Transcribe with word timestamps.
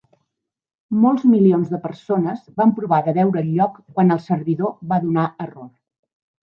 Molts 1.03 1.25
milions 1.33 1.67
de 1.75 1.81
persones 1.83 2.41
van 2.63 2.73
provar 2.81 3.01
de 3.09 3.15
veure 3.21 3.45
el 3.45 3.55
lloc 3.61 3.79
quan 3.97 4.19
el 4.19 4.27
servidor 4.31 4.77
va 4.95 5.05
donar 5.09 5.33
error. 5.49 5.75